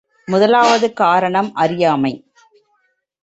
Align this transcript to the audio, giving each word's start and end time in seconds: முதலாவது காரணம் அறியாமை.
முதலாவது 0.27 0.93
காரணம் 0.93 1.53
அறியாமை. 1.53 2.13